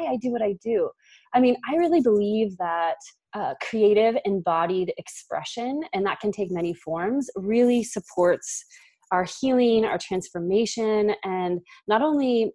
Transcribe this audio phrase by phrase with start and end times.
[0.00, 0.90] why I do what I do.
[1.34, 2.96] I mean, I really believe that
[3.34, 8.64] uh, creative embodied expression, and that can take many forms, really supports
[9.12, 12.52] our healing, our transformation, and not only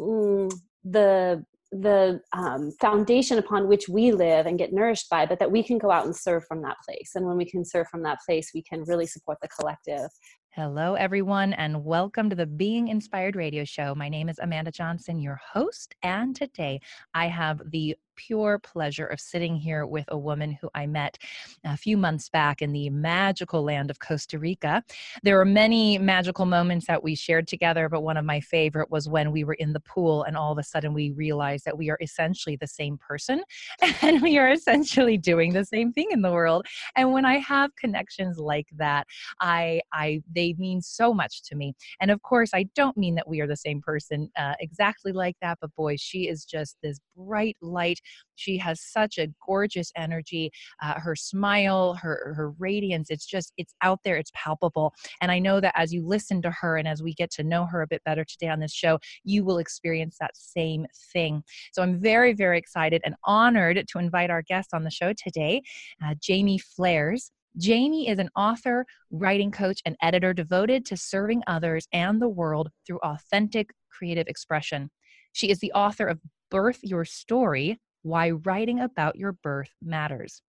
[0.00, 0.52] mm,
[0.84, 1.44] the
[1.74, 5.78] the um, foundation upon which we live and get nourished by, but that we can
[5.78, 7.12] go out and serve from that place.
[7.14, 10.10] And when we can serve from that place, we can really support the collective.
[10.54, 13.94] Hello, everyone, and welcome to the Being Inspired Radio Show.
[13.94, 16.82] My name is Amanda Johnson, your host, and today
[17.14, 21.18] I have the pure pleasure of sitting here with a woman who I met
[21.64, 24.82] a few months back in the magical land of Costa Rica.
[25.22, 29.08] There were many magical moments that we shared together, but one of my favorite was
[29.08, 31.90] when we were in the pool and all of a sudden we realized that we
[31.90, 33.42] are essentially the same person
[34.02, 36.66] and we are essentially doing the same thing in the world.
[36.96, 39.06] And when I have connections like that,
[39.40, 41.74] I, I, they mean so much to me.
[42.00, 45.36] And of course, I don't mean that we are the same person uh, exactly like
[45.42, 48.00] that, but boy, she is just this bright light
[48.36, 50.50] she has such a gorgeous energy.
[50.82, 54.92] Uh, her smile, her her radiance, it's just it's out there, it's palpable.
[55.20, 57.66] And I know that as you listen to her and as we get to know
[57.66, 61.42] her a bit better today on this show, you will experience that same thing.
[61.72, 65.62] So I'm very very excited and honored to invite our guest on the show today,
[66.04, 67.30] uh, Jamie Flares.
[67.58, 72.70] Jamie is an author, writing coach, and editor devoted to serving others and the world
[72.86, 74.90] through authentic creative expression.
[75.32, 76.18] She is the author of
[76.50, 80.42] Birth Your Story why Writing About Your Birth Matters.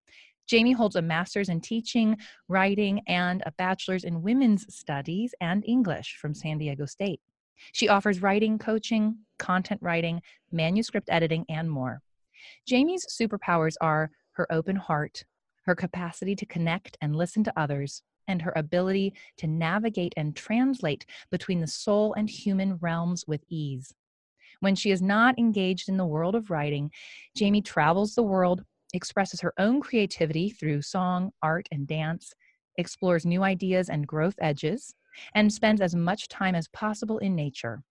[0.47, 2.17] Jamie holds a master's in teaching,
[2.49, 7.21] writing, and a bachelor's in women's studies and English from San Diego State.
[7.71, 12.01] She offers writing coaching, content writing, manuscript editing, and more.
[12.67, 15.23] Jamie's superpowers are her open heart,
[15.65, 21.05] her capacity to connect and listen to others, and her ability to navigate and translate
[21.31, 23.93] between the soul and human realms with ease.
[24.63, 26.89] When she is not engaged in the world of writing,
[27.35, 32.31] Jamie travels the world, expresses her own creativity through song, art, and dance,
[32.77, 34.95] explores new ideas and growth edges,
[35.35, 37.83] and spends as much time as possible in nature.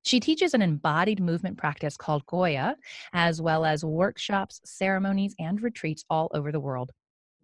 [0.00, 2.76] She teaches an embodied movement practice called Qoya,
[3.12, 6.92] as well as workshops, ceremonies, and retreats all over the world.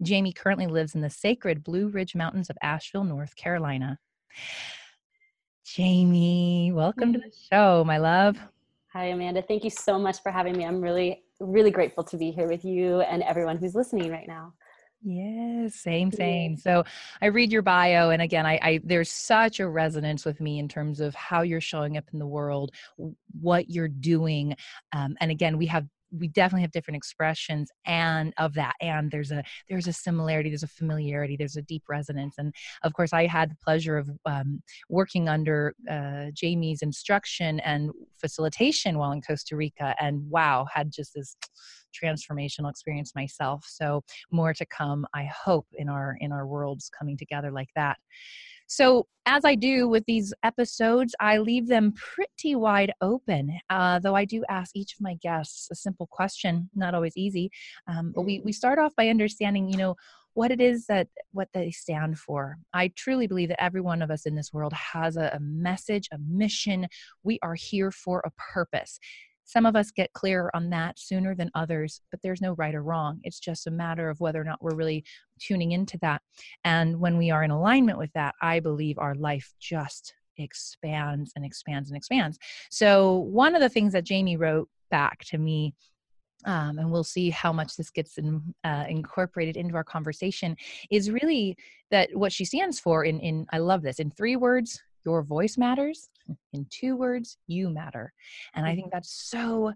[0.00, 3.98] Jamie currently lives in the sacred Blue Ridge Mountains of Asheville, North Carolina.
[5.66, 8.38] Jamie, welcome to the show, my love.
[8.92, 9.42] Hi, Amanda.
[9.42, 10.64] Thank you so much for having me.
[10.64, 14.54] I'm really, really grateful to be here with you and everyone who's listening right now.
[15.02, 16.56] Yes, same, same.
[16.56, 16.84] So
[17.20, 20.68] I read your bio, and again, I, I, there's such a resonance with me in
[20.68, 22.70] terms of how you're showing up in the world,
[23.40, 24.56] what you're doing,
[24.92, 29.32] um, and again, we have we definitely have different expressions and of that and there's
[29.32, 33.26] a there's a similarity there's a familiarity there's a deep resonance and of course i
[33.26, 37.90] had the pleasure of um, working under uh, jamie's instruction and
[38.20, 41.36] facilitation while in costa rica and wow had just this
[42.02, 47.16] transformational experience myself so more to come i hope in our in our worlds coming
[47.16, 47.96] together like that
[48.68, 54.16] so, as I do with these episodes, I leave them pretty wide open, uh, though
[54.16, 57.50] I do ask each of my guests a simple question, not always easy.
[57.86, 59.94] Um, but we, we start off by understanding, you know,
[60.34, 62.58] what it is that what they stand for.
[62.74, 66.08] I truly believe that every one of us in this world has a, a message,
[66.12, 66.88] a mission.
[67.22, 68.98] We are here for a purpose.
[69.46, 72.82] Some of us get clearer on that sooner than others, but there's no right or
[72.82, 73.20] wrong.
[73.22, 75.04] It's just a matter of whether or not we're really
[75.40, 76.20] tuning into that.
[76.64, 81.44] And when we are in alignment with that, I believe our life just expands and
[81.44, 82.38] expands and expands.
[82.70, 85.74] So, one of the things that Jamie wrote back to me
[86.44, 90.56] um, and we'll see how much this gets in, uh, incorporated into our conversation
[90.90, 91.56] is really
[91.90, 95.56] that what she stands for in in i love this in three words your voice
[95.56, 96.10] matters
[96.52, 98.12] in two words you matter.
[98.54, 98.96] And i think mm-hmm.
[98.96, 99.72] that's so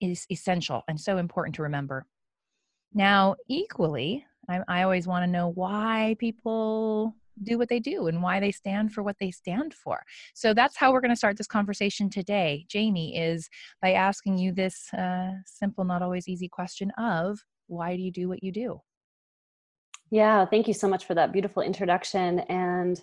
[0.00, 2.06] is essential and so important to remember.
[2.94, 8.22] Now equally i, I always want to know why people do what they do and
[8.22, 10.02] why they stand for what they stand for.
[10.34, 13.48] So that's how we're going to start this conversation today jamie is
[13.80, 18.28] by asking you this uh, simple not always easy question of why do you do
[18.28, 18.80] what you do?
[20.10, 23.00] Yeah thank you so much for that beautiful introduction and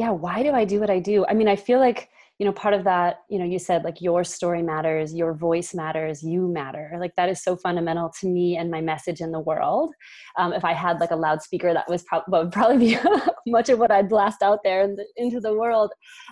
[0.00, 1.26] yeah why do i do what i do?
[1.28, 2.08] I mean i feel like
[2.38, 5.74] you know part of that you know you said like your story matters your voice
[5.74, 6.96] matters you matter.
[6.98, 9.92] Like that is so fundamental to me and my message in the world.
[10.38, 12.98] Um, if i had like a loudspeaker that was pro- would probably be
[13.56, 15.90] much of what i'd blast out there the, into the world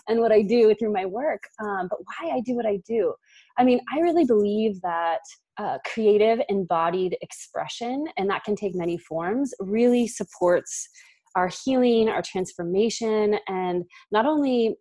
[0.09, 1.43] and what i do through my work.
[1.63, 3.13] Um, but why i do what i do?
[3.59, 5.25] I mean i really believe that
[5.59, 10.89] uh, creative embodied expression and that can take many forms really supports
[11.35, 14.77] our healing our transformation and not only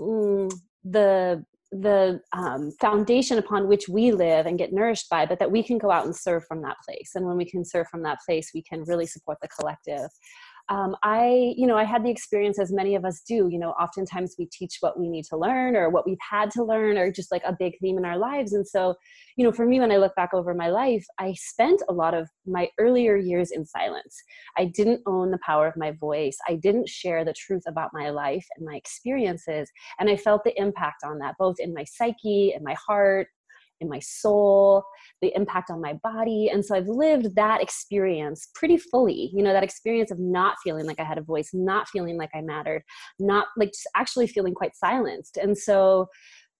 [0.00, 0.52] mm,
[0.84, 5.62] the the um, foundation upon which we live and get nourished by, but that we
[5.62, 7.10] can go out and serve from that place.
[7.14, 10.08] And when we can serve from that place, we can really support the collective
[10.68, 13.48] um, I, you know, I had the experience as many of us do.
[13.48, 16.64] You know, oftentimes we teach what we need to learn or what we've had to
[16.64, 18.52] learn or just like a big theme in our lives.
[18.52, 18.94] And so,
[19.36, 22.14] you know, for me, when I look back over my life, I spent a lot
[22.14, 24.16] of my earlier years in silence.
[24.56, 26.36] I didn't own the power of my voice.
[26.48, 29.70] I didn't share the truth about my life and my experiences.
[30.00, 33.28] And I felt the impact on that, both in my psyche and my heart
[33.80, 34.84] in my soul,
[35.22, 36.48] the impact on my body.
[36.52, 40.86] And so I've lived that experience pretty fully, you know, that experience of not feeling
[40.86, 42.82] like I had a voice, not feeling like I mattered,
[43.18, 45.36] not like just actually feeling quite silenced.
[45.36, 46.06] And so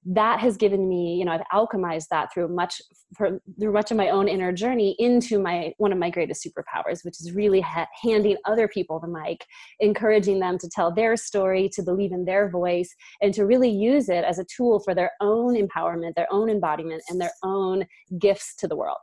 [0.06, 2.80] that has given me you know i've alchemized that through much
[3.16, 7.04] for, through much of my own inner journey into my one of my greatest superpowers
[7.04, 9.44] which is really ha- handing other people the mic
[9.80, 14.08] encouraging them to tell their story to believe in their voice and to really use
[14.08, 17.84] it as a tool for their own empowerment their own embodiment and their own
[18.18, 18.98] gifts to the world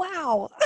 [0.00, 0.48] wow.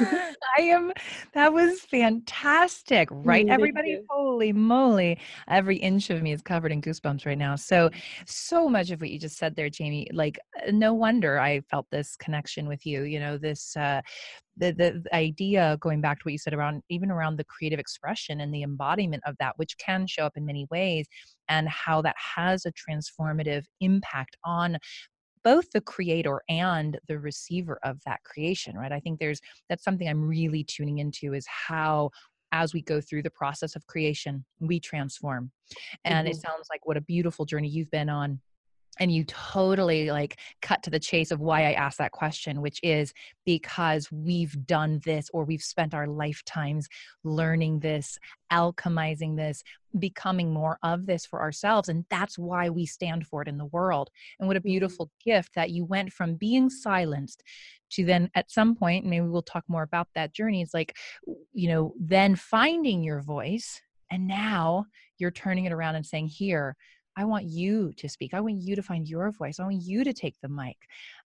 [0.58, 0.92] I am
[1.34, 4.00] that was fantastic right everybody?
[4.08, 5.18] holy moly
[5.48, 7.56] every inch of me is covered in goosebumps right now.
[7.56, 7.90] So
[8.26, 11.86] so much of what you just said there jamie like uh, no wonder i felt
[11.90, 14.00] this connection with you you know this uh
[14.56, 18.40] the, the idea going back to what you said around even around the creative expression
[18.40, 21.06] and the embodiment of that which can show up in many ways
[21.48, 24.76] and how that has a transformative impact on
[25.44, 28.92] both the creator and the receiver of that creation right?
[28.92, 32.10] I think there's that's something i'm really tuning into is how
[32.52, 35.50] as we go through the process of creation we transform.
[36.04, 36.32] And mm-hmm.
[36.32, 38.40] it sounds like what a beautiful journey you've been on
[39.00, 42.78] and you totally like cut to the chase of why I asked that question, which
[42.82, 43.12] is
[43.46, 46.88] because we've done this or we've spent our lifetimes
[47.24, 48.18] learning this,
[48.52, 49.62] alchemizing this,
[49.98, 51.88] becoming more of this for ourselves.
[51.88, 54.10] And that's why we stand for it in the world.
[54.38, 54.68] And what a mm-hmm.
[54.68, 57.42] beautiful gift that you went from being silenced
[57.92, 60.62] to then at some point, maybe we'll talk more about that journey.
[60.62, 60.96] It's like,
[61.52, 63.80] you know, then finding your voice.
[64.10, 64.86] And now
[65.18, 66.76] you're turning it around and saying, here,
[67.16, 68.34] I want you to speak.
[68.34, 69.60] I want you to find your voice.
[69.60, 70.76] I want you to take the mic.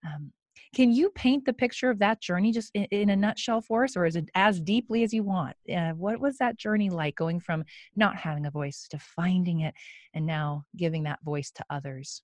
[0.06, 0.32] Um,
[0.74, 3.96] can you paint the picture of that journey just in, in, a nutshell for us,
[3.96, 5.56] or is it as deeply as you want?
[5.74, 7.64] Uh, what was that journey like going from
[7.96, 9.74] not having a voice to finding it
[10.14, 12.22] and now giving that voice to others?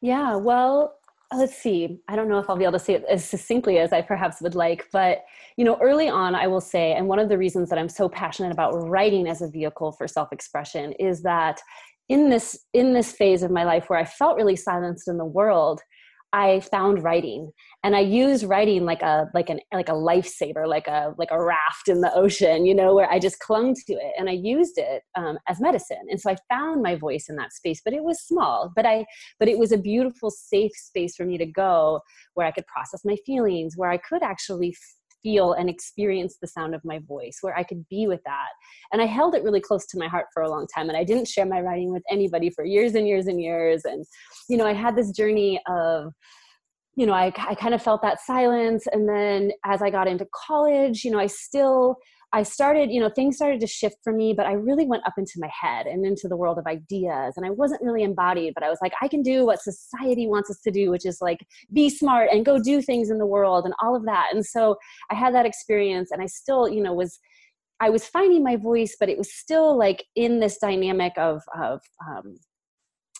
[0.00, 0.98] Yeah, well,
[1.34, 3.92] let's see i don't know if i'll be able to say it as succinctly as
[3.92, 5.24] i perhaps would like but
[5.56, 8.08] you know early on i will say and one of the reasons that i'm so
[8.08, 11.60] passionate about writing as a vehicle for self-expression is that
[12.08, 15.24] in this in this phase of my life where i felt really silenced in the
[15.24, 15.80] world
[16.32, 17.50] i found writing.
[17.84, 21.42] And i use writing like a like an like a lifesaver like a like a
[21.42, 24.76] raft in the ocean you know where i just clung to it and i used
[24.76, 26.04] it um, as medicine.
[26.10, 29.04] And so i found my voice in that space but it was small but i
[29.38, 32.00] but it was a beautiful safe space for me to go
[32.34, 34.76] where i could process my feelings where i could actually
[35.26, 38.50] feel and experience the sound of my voice, where I could be with that.
[38.92, 40.88] And I held it really close to my heart for a long time.
[40.88, 43.84] And I didn't share my writing with anybody for years and years and years.
[43.84, 44.04] And,
[44.48, 46.12] you know, I had this journey of,
[46.94, 48.86] you know, I, I kind of felt that silence.
[48.92, 51.96] And then as I got into college, you know, I still
[52.36, 55.14] I started, you know, things started to shift for me, but I really went up
[55.16, 57.32] into my head and into the world of ideas.
[57.34, 60.50] And I wasn't really embodied, but I was like, I can do what society wants
[60.50, 61.38] us to do, which is like
[61.72, 64.28] be smart and go do things in the world and all of that.
[64.34, 64.76] And so
[65.10, 67.18] I had that experience and I still, you know, was
[67.80, 71.80] I was finding my voice, but it was still like in this dynamic of of
[72.06, 72.36] um,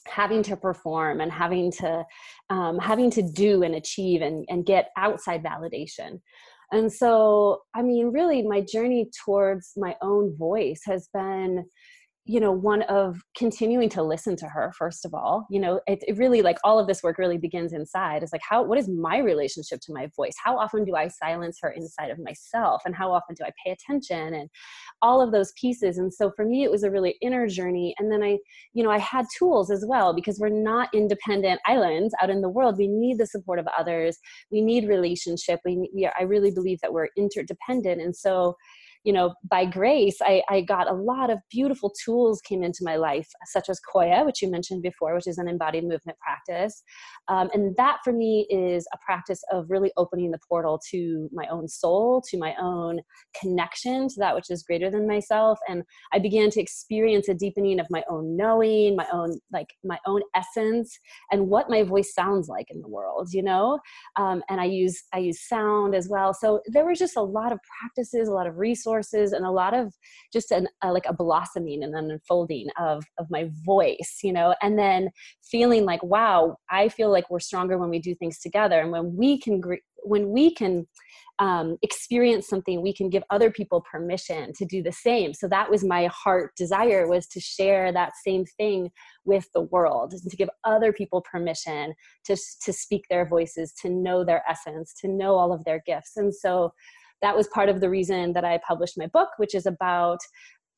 [0.07, 2.05] having to perform and having to
[2.51, 6.21] um, having to do and achieve and, and get outside validation
[6.73, 11.65] and so, I mean, really, my journey towards my own voice has been
[12.29, 16.03] you know one of continuing to listen to her first of all you know it,
[16.07, 18.23] it, really like all of this work really begins inside.
[18.23, 20.35] It's like how what is my relationship to my voice?
[20.43, 22.83] How often do i silence her inside of myself?
[22.85, 24.35] And how often do i pay attention?
[24.35, 24.51] And
[25.03, 25.99] all of those pieces.
[25.99, 27.95] And so for me it was a really inner journey.
[27.99, 28.39] And then i
[28.73, 32.49] you know i had tools as well because we're not independent islands out in the
[32.49, 32.77] world.
[32.77, 34.19] We need the support of others.
[34.51, 35.61] We need relationship.
[35.65, 38.01] We, we i really believe that we're interdependent.
[38.01, 38.57] And so
[39.07, 42.97] you know, by grace, I, I got a lot of beautiful tools came into my
[42.97, 46.83] life, such as Qoya, which you mentioned before, which is an embodied movement practice.
[47.29, 51.47] Um, and that for me is a practice of really opening the portal to my
[51.47, 52.99] own soul, to my own
[53.41, 55.61] connection to that which is greater than myself.
[55.69, 60.01] And I began to experience a deepening of my own knowing, my own, like my
[60.09, 60.99] own essence
[61.31, 63.79] and what my voice sounds like in the world, you know?
[64.17, 66.35] Um, and I use, I use sound as well.
[66.35, 69.51] So there was just a lot of practices, a lot of resources resources and a
[69.51, 69.93] lot of
[70.33, 74.55] just an, a, like a blossoming and an unfolding of of my voice you know
[74.63, 75.09] and then
[75.45, 78.81] feeling like wow i feel like we're stronger when we do things together.
[78.81, 79.63] And when we can
[80.03, 80.87] when we can
[81.39, 85.35] um, experience something we can give other people permission to do the same.
[85.35, 88.91] So that was my heart desire was to share that same thing
[89.25, 93.91] with the world and to give other people permission to, to speak their voices to
[93.91, 96.17] know their essence to know all of their gifts.
[96.17, 96.73] And so
[97.23, 100.19] that was part of the reason that i published my book which is about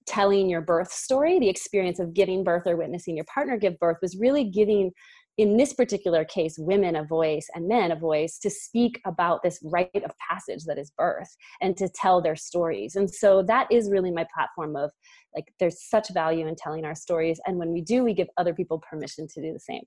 [0.06, 3.98] telling your birth story the experience of giving birth or witnessing your partner give birth
[4.02, 4.90] was really giving
[5.38, 9.60] in this particular case, women a voice and men a voice to speak about this
[9.62, 12.96] rite of passage that is birth and to tell their stories.
[12.96, 14.90] And so that is really my platform of
[15.36, 17.40] like, there's such value in telling our stories.
[17.46, 19.84] And when we do, we give other people permission to do the same.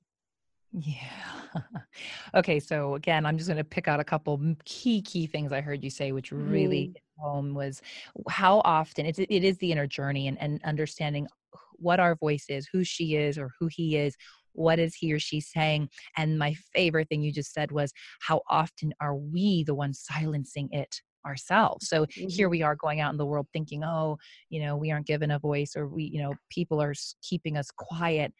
[0.74, 1.52] Yeah.
[2.36, 2.60] okay.
[2.60, 5.84] So again, I'm just going to pick out a couple key, key things I heard
[5.84, 7.22] you say, which really mm.
[7.22, 7.82] home was
[8.30, 11.28] how often it's, it is the inner journey and, and understanding
[11.76, 14.16] what our voice is, who she is or who he is,
[14.54, 15.90] what is he or she saying?
[16.18, 20.70] And my favorite thing you just said was, how often are we the ones silencing
[20.72, 21.02] it?
[21.26, 21.88] ourselves.
[21.88, 22.30] So mm-hmm.
[22.30, 24.18] here we are going out in the world thinking, oh,
[24.50, 27.70] you know, we aren't given a voice or we, you know, people are keeping us
[27.70, 28.34] quiet.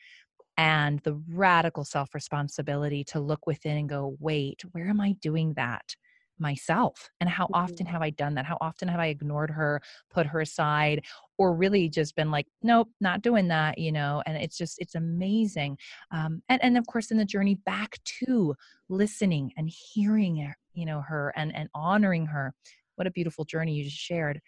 [0.62, 5.56] And the radical self responsibility to look within and go, wait, where am I doing
[5.56, 5.96] that?
[6.38, 7.94] myself and how often mm-hmm.
[7.94, 11.06] have i done that how often have i ignored her put her aside
[11.38, 14.96] or really just been like nope not doing that you know and it's just it's
[14.96, 15.78] amazing
[16.10, 18.56] um, and and of course in the journey back to
[18.90, 22.52] listening and hearing you know her and and honoring her
[22.96, 24.42] what a beautiful journey you just shared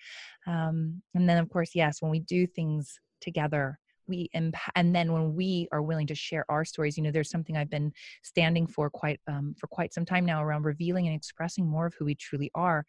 [0.48, 5.12] um, and then of course yes when we do things together we impact and then
[5.14, 7.92] when we are willing to share our stories you know there's something i've been
[8.22, 11.94] standing for quite um, for quite some time now around revealing and expressing more of
[11.96, 12.86] who we truly are.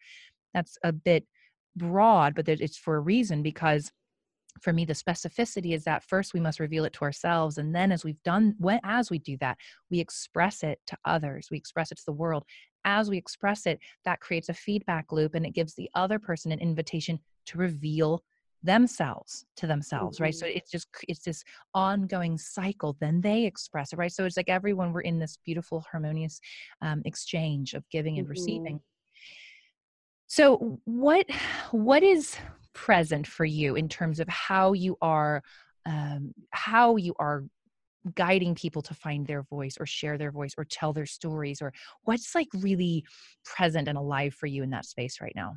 [0.53, 1.25] That's a bit
[1.75, 3.91] broad but it's for a reason because
[4.61, 7.91] for me the specificity is that first we must reveal it to ourselves and then
[7.91, 9.57] as we've done when as we do that
[9.91, 12.43] we express it to others we express it to the world.
[12.87, 16.51] As we express it that creates a feedback loop and it gives the other person
[16.51, 18.23] an invitation to reveal
[18.65, 20.57] themselves to themselves right so mm-hmm.
[20.57, 21.43] it's just it's this
[21.73, 25.83] ongoing cycle then they express it right so it's like everyone we're in this beautiful
[25.91, 26.39] harmonious
[26.81, 28.31] um, exchange of giving and mm-hmm.
[28.31, 28.79] receiving
[30.27, 31.25] so what
[31.71, 32.35] what is
[32.73, 35.41] present for you in terms of how you are
[35.85, 37.43] um, how you are
[38.13, 41.73] guiding people to find their voice or share their voice or tell their stories or
[42.03, 43.03] what's like really
[43.43, 45.55] present and alive for you in that space right now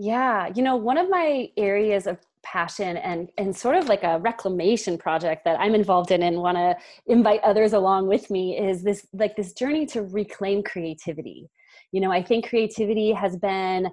[0.00, 4.20] yeah, you know, one of my areas of passion and and sort of like a
[4.20, 6.76] reclamation project that I'm involved in and want to
[7.06, 11.50] invite others along with me is this like this journey to reclaim creativity.
[11.90, 13.88] You know, I think creativity has been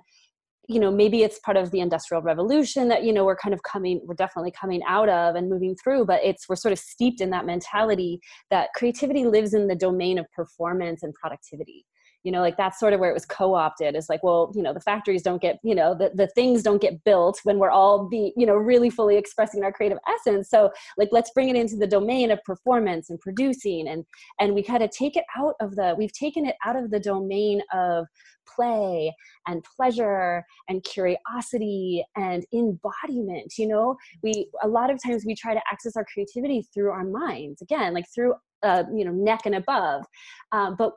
[0.68, 3.64] you know maybe it's part of the industrial revolution that you know we're kind of
[3.64, 7.22] coming we're definitely coming out of and moving through but it's we're sort of steeped
[7.22, 8.20] in that mentality
[8.50, 11.86] that creativity lives in the domain of performance and productivity
[12.25, 14.74] you know like that's sort of where it was co-opted is like well you know
[14.74, 18.10] the factories don't get you know the, the things don't get built when we're all
[18.10, 20.50] be you know really fully expressing our creative essence.
[20.50, 24.03] So like let's bring it into the domain of performance and producing and
[24.39, 27.00] and we kind of take it out of the we've taken it out of the
[27.00, 28.08] domain of
[28.48, 29.13] play
[29.48, 33.96] and pleasure and curiosity and embodiment you know?
[34.24, 37.94] We a lot of times we try to access our creativity through our minds again
[37.94, 40.05] like through uh, you know neck and above
[40.51, 40.94] um, but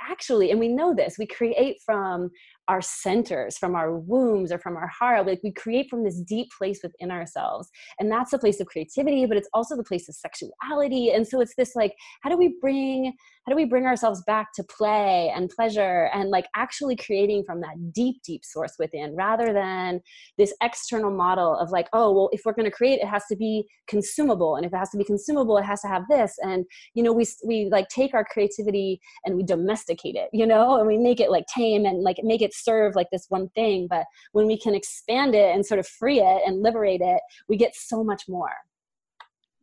[0.00, 2.30] actually and we know this we create from
[2.68, 6.48] our centers from our wombs or from our heart like we create from this deep
[6.56, 7.68] place within ourselves.
[8.00, 11.12] And that's the place of creativity but it's also the place of sexuality.
[11.12, 13.14] And so it's this like how do we bring
[13.46, 17.60] how do we bring ourselves back to play and pleasure and like actually creating from
[17.60, 20.00] that deep deep source within rather than
[20.38, 23.36] this external model of like oh well if we're going to create it has to
[23.36, 24.56] be consumable.
[24.56, 26.36] And if it has to be consumable it has to have this.
[26.42, 26.64] And
[26.94, 30.78] you know we we like take our creativity and we domesticate it you know?
[30.78, 33.86] And we make it like tame and like make it serve like this one thing
[33.88, 37.56] but when we can expand it and sort of free it and liberate it we
[37.56, 38.52] get so much more.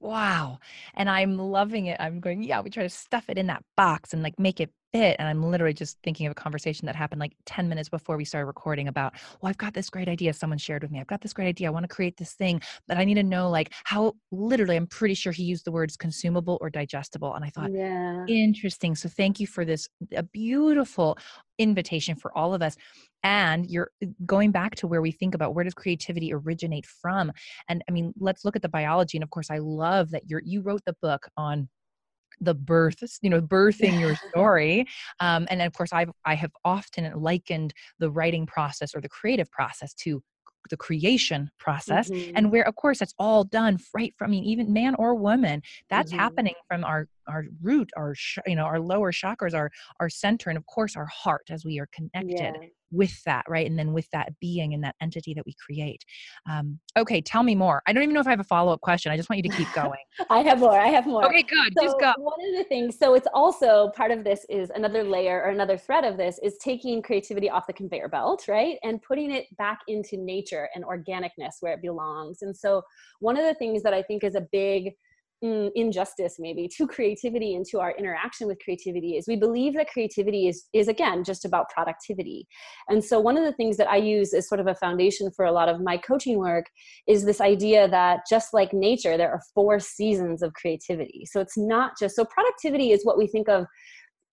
[0.01, 0.60] Wow.
[0.93, 1.98] And i'm loving it.
[2.00, 4.72] I'm going yeah we try to stuff it in that box and like make it
[4.91, 8.17] fit and i'm literally just thinking of a conversation that happened like 10 minutes before
[8.17, 11.00] we started recording about well i've got this great idea someone shared with me.
[11.00, 11.67] I've got this great idea.
[11.67, 14.88] I want to create this thing but i need to know like how literally i'm
[14.88, 18.25] pretty sure he used the words consumable or digestible and i thought yeah.
[18.27, 21.17] Interesting so thank you for this a beautiful
[21.58, 22.75] invitation for all of us
[23.24, 27.31] and you're uh, going back to where we think about where does creativity originate from
[27.67, 30.41] and i mean let's look at the biology and of course i love that you're
[30.46, 31.67] you wrote the book on
[32.41, 34.86] the birth you know birthing your story
[35.19, 39.50] um, and of course i've i have often likened the writing process or the creative
[39.51, 40.22] process to
[40.69, 42.31] the creation process mm-hmm.
[42.36, 45.62] and where of course that's all done right from I mean even man or woman
[45.89, 46.19] that's mm-hmm.
[46.19, 50.50] happening from our our root our sh- you know our lower chakras our our center
[50.50, 52.67] and of course our heart as we are connected yeah.
[52.91, 56.03] with that right and then with that being and that entity that we create.
[56.50, 57.81] Um, okay tell me more.
[57.88, 59.12] I don't even know if i have a follow-up question.
[59.12, 60.03] I just want you to keep going.
[60.29, 61.25] I have more i have more.
[61.25, 61.74] Okay good.
[61.77, 62.13] So just go.
[62.17, 65.77] one of the things so it's also part of this is another layer or another
[65.77, 69.79] thread of this is taking creativity off the conveyor belt right and putting it back
[69.88, 72.41] into nature and organicness where it belongs.
[72.41, 72.81] And so
[73.19, 74.93] one of the things that i think is a big
[75.41, 79.88] Mm, injustice maybe to creativity and to our interaction with creativity is we believe that
[79.88, 82.46] creativity is is again just about productivity.
[82.89, 85.46] And so one of the things that i use as sort of a foundation for
[85.46, 86.65] a lot of my coaching work
[87.08, 91.25] is this idea that just like nature there are four seasons of creativity.
[91.25, 93.65] So it's not just so productivity is what we think of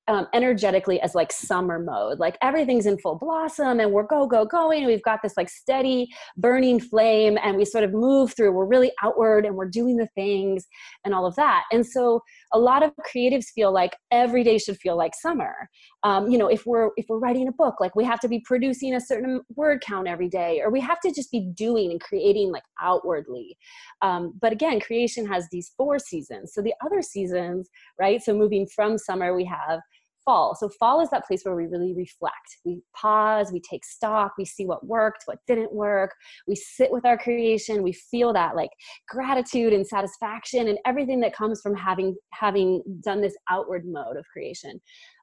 [0.09, 2.19] um, energetically as like summer mode.
[2.19, 6.09] Like everything's in full blossom and we're go go going we've got this like steady
[6.37, 8.53] burning flame and we sort of move through.
[8.53, 10.67] We're really outward and we're doing the things
[11.05, 11.65] and all of that.
[11.73, 12.21] And so
[12.53, 15.69] a lot of creatives feel like every day should feel like summer.
[16.03, 18.41] Um, you know if we're if we're writing a book like we have to be
[18.41, 22.01] producing a certain word count every day or we have to just be doing and
[22.01, 23.57] creating like outwardly.
[24.03, 26.53] Um, but again creation has these four seasons.
[26.55, 29.81] So the other seasons right so moving from summer we have
[30.27, 30.55] fall.
[30.55, 32.59] So fall is that place where we really reflect.
[32.67, 36.13] We pause, we take stock, we see what worked, what didn't work.
[36.47, 38.71] We sit with our creation, we feel that like
[39.09, 44.27] gratitude and satisfaction and everything that comes from having having done this outward mode of
[44.31, 44.81] creation.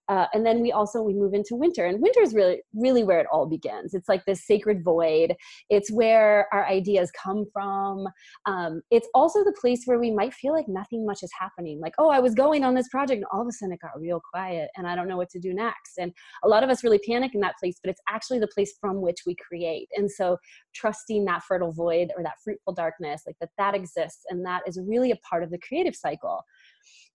[0.09, 3.19] Uh, and then we also we move into winter and winter is really really where
[3.19, 3.93] it all begins.
[3.93, 5.35] It's like this sacred void.
[5.69, 8.07] It's where our ideas come from.
[8.45, 11.79] Um, it's also the place where we might feel like nothing much is happening.
[11.79, 13.99] Like oh i was going on this project and all of a sudden it got
[13.99, 15.97] real quiet and i don't know what to do next.
[15.97, 16.11] And
[16.43, 19.01] a lot of us really panic in that place but it's actually the place from
[19.01, 19.87] which we create.
[19.95, 20.37] And so
[20.73, 24.79] trusting that fertile void or that fruitful darkness like that that exists and that is
[24.85, 26.43] really a part of the creative cycle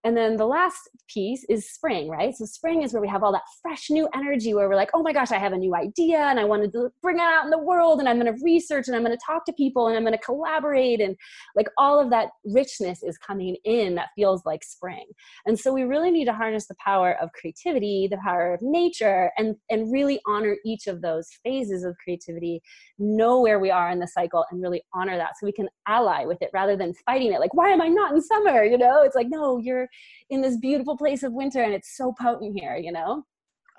[0.04, 2.34] and then the last piece is spring, right?
[2.34, 5.02] So spring is where we have all that fresh new energy where we're like, oh
[5.02, 7.50] my gosh, I have a new idea and I want to bring it out in
[7.50, 9.96] the world and I'm going to research and I'm going to talk to people and
[9.96, 11.00] I'm going to collaborate.
[11.00, 11.16] And
[11.56, 15.04] like all of that richness is coming in that feels like spring.
[15.46, 19.32] And so we really need to harness the power of creativity, the power of nature,
[19.36, 22.60] and, and really honor each of those phases of creativity,
[23.00, 26.24] know where we are in the cycle and really honor that so we can ally
[26.24, 27.40] with it rather than fighting it.
[27.40, 28.62] Like, why am I not in summer?
[28.62, 29.87] You know, it's like, no, you're
[30.30, 33.24] in this beautiful place of winter and it's so potent here, you know?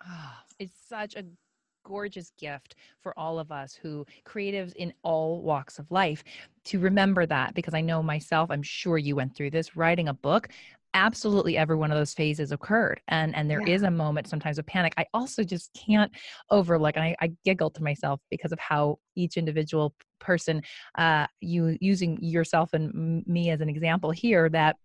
[0.07, 1.23] Oh, it's such a
[1.85, 6.23] gorgeous gift for all of us who creatives in all walks of life
[6.63, 10.13] to remember that because I know myself, I'm sure you went through this writing a
[10.13, 10.49] book
[10.93, 13.75] absolutely every one of those phases occurred and and there yeah.
[13.75, 16.11] is a moment sometimes of panic i also just can't
[16.49, 20.63] over like I, I giggle to myself because of how each individual person
[20.97, 24.77] uh you using yourself and me as an example here that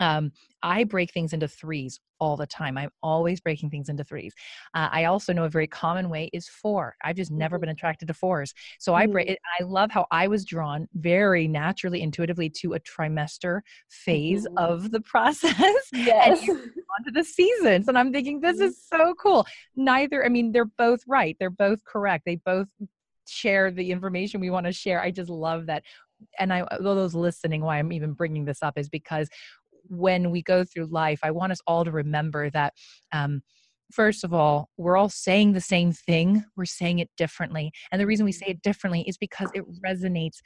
[0.00, 0.32] um,
[0.62, 2.76] I break things into threes all the time.
[2.76, 4.34] I'm always breaking things into threes.
[4.74, 6.96] Uh, I also know a very common way is four.
[7.02, 7.62] I've just never mm-hmm.
[7.62, 8.52] been attracted to fours.
[8.78, 9.28] So I break.
[9.28, 9.64] Mm-hmm.
[9.64, 14.58] I love how I was drawn very naturally, intuitively to a trimester phase mm-hmm.
[14.58, 15.54] of the process.
[15.92, 16.46] Yes.
[16.46, 18.66] and onto the seasons, and I'm thinking this mm-hmm.
[18.66, 19.46] is so cool.
[19.76, 20.24] Neither.
[20.24, 21.36] I mean, they're both right.
[21.38, 22.24] They're both correct.
[22.26, 22.68] They both
[23.26, 25.00] share the information we want to share.
[25.00, 25.84] I just love that
[26.38, 29.28] and I, those listening, why I'm even bringing this up is because
[29.88, 32.74] when we go through life, I want us all to remember that.
[33.12, 33.42] Um,
[33.92, 37.72] first of all, we're all saying the same thing, we're saying it differently.
[37.90, 40.38] And the reason we say it differently is because it resonates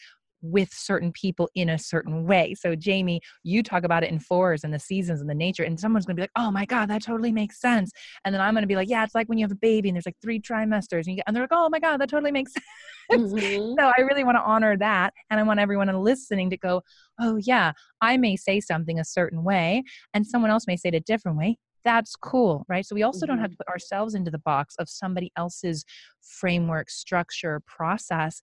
[0.45, 2.55] with certain people in a certain way.
[2.55, 5.81] So, Jamie, you talk about it in fours and the seasons and the nature, and
[5.81, 7.91] someone's gonna be like, oh my God, that totally makes sense.
[8.25, 9.97] And then I'm gonna be like, yeah, it's like when you have a baby and
[9.97, 12.53] there's like three trimesters, and, get, and they're like, oh my God, that totally makes
[13.11, 13.33] sense.
[13.33, 13.75] Mm-hmm.
[13.79, 15.15] so, I really wanna honor that.
[15.31, 16.83] And I want everyone listening to go,
[17.21, 20.95] oh yeah, I may say something a certain way, and someone else may say it
[20.95, 22.85] a different way that's cool, right?
[22.87, 23.57] So we also don't have mm-hmm.
[23.57, 25.85] to put ourselves into the box of somebody else's
[26.23, 28.41] framework, structure, process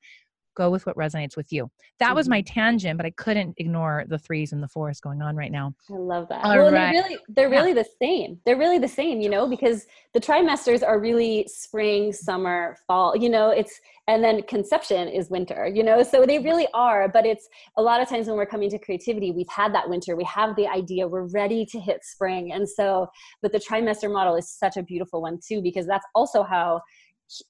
[0.56, 1.70] go with what resonates with you.
[2.00, 2.54] That was my mm-hmm.
[2.54, 5.74] tangent, but I couldn't ignore the threes and the fours going on right now.
[5.90, 6.44] I love that.
[6.44, 6.94] All well, right.
[6.94, 7.84] they're really they're really yeah.
[7.84, 8.40] the same.
[8.46, 13.30] They're really the same, you know, because the trimesters are really spring, summer, fall, you
[13.30, 16.04] know, it's and then conception is winter, you know.
[16.04, 19.32] So they really are, but it's a lot of times when we're coming to creativity,
[19.32, 22.52] we've had that winter, we have the idea, we're ready to hit spring.
[22.52, 23.08] And so
[23.42, 26.82] but the trimester model is such a beautiful one too because that's also how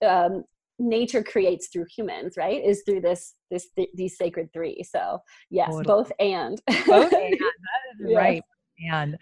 [0.06, 0.44] um,
[0.82, 5.68] nature creates through humans right is through this this th- these sacred three so yes
[5.68, 5.84] totally.
[5.84, 7.38] both and both and.
[8.08, 8.18] yeah.
[8.18, 8.44] right
[8.82, 9.18] man.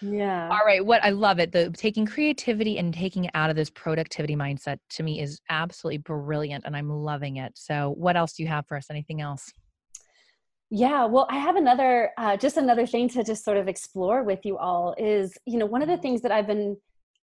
[0.00, 0.48] Yeah.
[0.48, 0.84] All right.
[0.84, 1.52] What I love it.
[1.52, 5.98] The taking creativity and taking it out of this productivity mindset to me is absolutely
[5.98, 7.52] brilliant and I'm loving it.
[7.56, 8.86] So what else do you have for us?
[8.90, 9.52] Anything else?
[10.70, 14.40] Yeah, well, I have another, uh, just another thing to just sort of explore with
[14.44, 16.02] you all is, you know, one of the mm-hmm.
[16.02, 16.78] things that I've been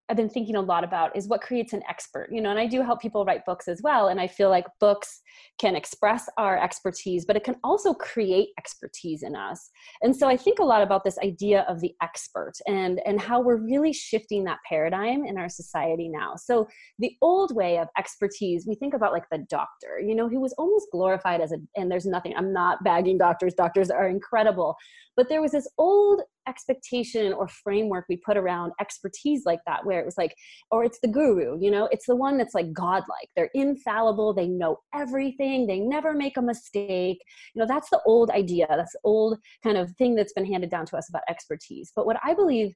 [0.10, 2.66] I've been thinking a lot about is what creates an expert, you know, and I
[2.66, 4.08] do help people write books as well.
[4.08, 5.22] And I feel like books
[5.60, 9.70] can express our expertise, but it can also create expertise in us.
[10.02, 13.40] And so I think a lot about this idea of the expert and, and how
[13.40, 16.36] we're really shifting that paradigm in our society now.
[16.36, 16.68] So
[16.98, 20.54] the old way of expertise, we think about like the doctor, you know, who was
[20.58, 24.76] almost glorified as a, and there's nothing, I'm not bagging doctors, doctors are incredible,
[25.16, 30.00] but there was this old expectation or framework we put around expertise like that, where
[30.00, 30.36] it was like,
[30.72, 33.30] or it's the guru, you know, it's the one that's like godlike.
[33.36, 37.20] They're infallible, they know everything, they never make a mistake.
[37.54, 40.70] You know, that's the old idea, that's the old kind of thing that's been handed
[40.70, 41.92] down to us about expertise.
[41.96, 42.74] But what I believe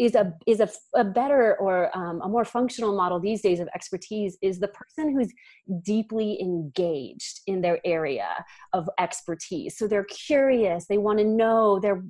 [0.00, 3.68] is a is a, a better or um, a more functional model these days of
[3.74, 5.32] expertise is the person who's
[5.82, 9.76] deeply engaged in their area of expertise.
[9.78, 10.86] So they're curious.
[10.86, 11.78] They want to know.
[11.80, 12.02] They're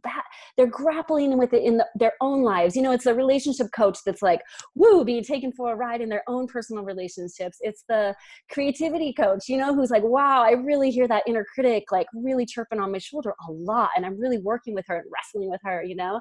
[0.57, 2.75] they're grappling with it in the, their own lives.
[2.75, 4.41] You know it's the relationship coach that's like
[4.75, 7.59] woo being taken for a ride in their own personal relationships.
[7.61, 8.15] It's the
[8.51, 12.45] creativity coach you know who's like wow i really hear that inner critic like really
[12.45, 15.61] chirping on my shoulder a lot and i'm really working with her and wrestling with
[15.65, 16.21] her you know?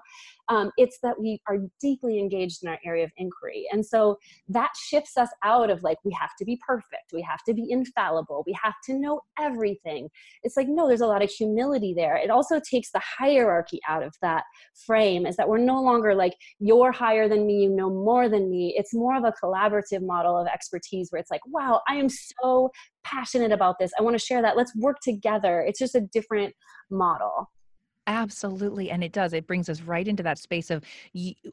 [0.49, 3.65] Um, it's that we are deeply engaged in our area of inquiry.
[3.72, 4.17] And so
[4.48, 7.67] that shifts us out of like, we have to be perfect, we have to be
[7.69, 10.10] infallible, we have to know everything.
[10.43, 12.15] It's like, no, there's a lot of humility there.
[12.15, 14.43] It also takes the hierarchy out of that
[14.86, 18.50] frame, is that we're no longer like, you're higher than me, you know more than
[18.50, 18.76] me.
[18.78, 22.69] It's more of a collaborative model of expertise where it's like, wow, I am so
[23.04, 23.91] passionate about this.
[23.98, 24.58] I want to share that.
[24.58, 25.62] Let's work together.
[25.62, 26.54] It's just a different
[26.89, 27.50] model.
[28.12, 28.89] Absolutely.
[28.89, 29.34] And it does.
[29.34, 30.84] It brings us right into that space of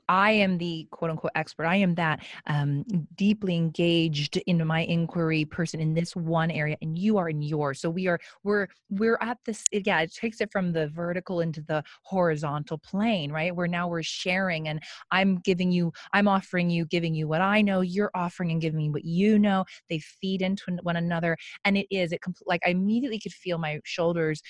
[0.08, 1.66] I am the quote unquote expert.
[1.66, 2.82] I am that um,
[3.14, 7.78] deeply engaged in my inquiry person in this one area, and you are in yours.
[7.80, 11.60] So we are, we're, we're at this, yeah, it takes it from the vertical into
[11.60, 13.54] the horizontal plane, right?
[13.54, 17.60] Where now we're sharing and I'm giving you, I'm offering you, giving you what I
[17.60, 19.66] know, you're offering and giving me what you know.
[19.90, 21.36] They feed into one another.
[21.66, 24.40] And it is, it like I immediately could feel my shoulders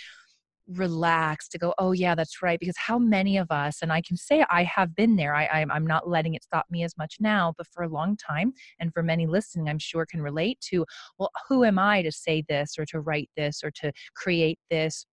[0.68, 4.16] relax to go oh yeah that's right because how many of us and i can
[4.16, 7.54] say i have been there I, i'm not letting it stop me as much now
[7.56, 10.84] but for a long time and for many listening i'm sure can relate to
[11.18, 15.06] well who am i to say this or to write this or to create this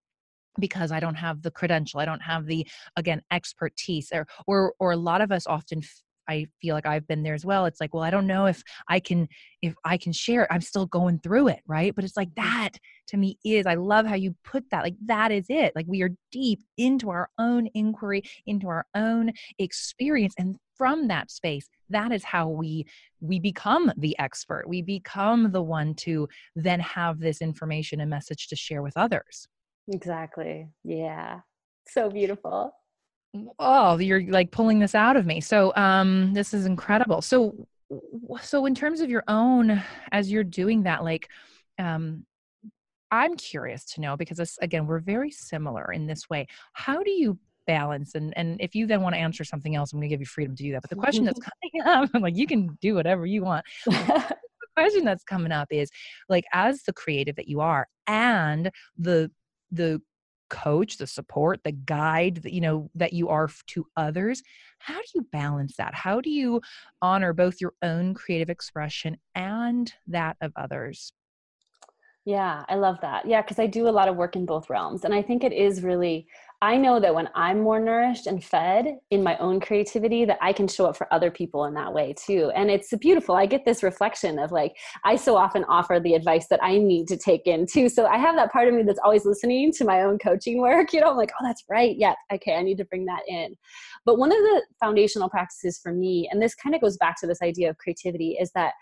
[0.60, 4.92] because I don't have the credential, I don't have the again expertise, or or or
[4.92, 5.82] a lot of us often
[6.28, 7.66] I feel like I've been there as well.
[7.66, 9.28] It's like, well, I don't know if I can
[9.62, 10.50] if I can share it.
[10.52, 11.94] I'm still going through it, right?
[11.96, 12.36] But it's like mm.
[12.36, 12.72] that
[13.08, 14.84] to me is I love how you put that.
[14.84, 15.74] Like that is it.
[15.76, 21.30] Like we are deep into our own inquiry, into our own experience and from that
[21.30, 22.86] space, that is how we
[23.22, 24.68] we become the expert.
[24.68, 29.48] We become the one to then have this information and message to share with others.
[29.88, 30.68] Exactly.
[30.84, 31.42] Yeah.
[31.88, 32.74] So beautiful
[33.60, 35.41] oh you're like pulling this out of me.
[35.41, 37.22] So um this is incredible.
[37.22, 37.67] So
[38.41, 41.30] so in terms of your own as you're doing that like
[41.78, 42.26] um
[43.12, 46.48] i'm curious to know because this again we're very similar in this way.
[46.74, 50.00] How do you balance and and if you then want to answer something else i'm
[50.00, 50.82] going to give you freedom to do that.
[50.82, 51.39] But the question that's
[51.74, 53.65] coming up i'm like you can do whatever you want.
[54.76, 55.91] The question that's coming up is
[56.30, 59.30] like as the creative that you are and the
[59.72, 60.02] the
[60.54, 64.44] coach the support the guide that you know that you are to others
[64.78, 66.62] how do you balance that how do you
[67.02, 71.12] honor both your own creative expression and that of others
[72.26, 73.26] yeah, I love that.
[73.26, 75.04] Yeah, because I do a lot of work in both realms.
[75.04, 76.26] And I think it is really,
[76.63, 80.54] I know that when I'm more nourished and fed in my own creativity, that I
[80.54, 82.54] can show up for other people in that way too.
[82.56, 83.36] And it's beautiful.
[83.36, 87.10] I get this reflection of like, I so often offer the advice that I need
[87.10, 87.89] to take in too.
[87.89, 90.91] So I have that part of me that's always listening to my own coaching work.
[90.93, 91.97] You know, I'm like, oh, that's right.
[91.97, 93.56] Yeah, okay, I need to bring that in.
[94.06, 97.28] But one of the foundational practices for me, and this kind of goes back to
[97.28, 98.73] this idea of creativity, is that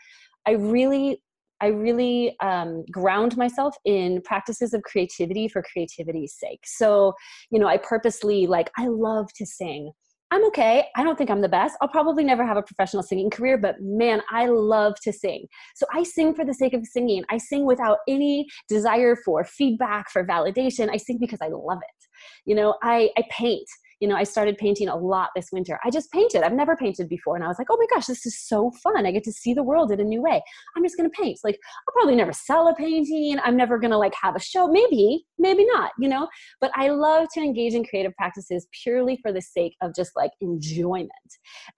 [0.45, 1.21] I really
[1.61, 6.61] I really um, ground myself in practices of creativity for creativity's sake.
[6.65, 7.13] So,
[7.51, 9.91] you know, I purposely like, I love to sing.
[10.33, 10.85] I'm okay.
[10.95, 11.75] I don't think I'm the best.
[11.81, 15.45] I'll probably never have a professional singing career, but man, I love to sing.
[15.75, 17.25] So I sing for the sake of singing.
[17.29, 20.89] I sing without any desire for feedback, for validation.
[20.89, 22.07] I sing because I love it.
[22.45, 23.67] You know, I, I paint
[24.01, 25.79] you know, I started painting a lot this winter.
[25.85, 26.41] I just painted.
[26.41, 27.35] I've never painted before.
[27.35, 29.05] And I was like, oh my gosh, this is so fun.
[29.05, 30.41] I get to see the world in a new way.
[30.75, 31.39] I'm just going to paint.
[31.43, 33.37] Like, I'll probably never sell a painting.
[33.43, 34.67] I'm never going to like have a show.
[34.67, 36.27] Maybe, maybe not, you know,
[36.59, 40.31] but I love to engage in creative practices purely for the sake of just like
[40.41, 41.11] enjoyment.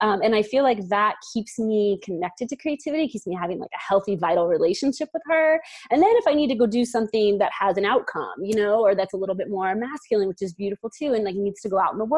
[0.00, 3.70] Um, and I feel like that keeps me connected to creativity, keeps me having like
[3.74, 5.60] a healthy, vital relationship with her.
[5.90, 8.80] And then if I need to go do something that has an outcome, you know,
[8.80, 11.68] or that's a little bit more masculine, which is beautiful too, and like needs to
[11.68, 12.13] go out in the world,